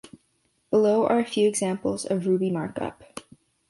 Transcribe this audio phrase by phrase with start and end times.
[0.71, 3.19] Below are a few examples of ruby markup.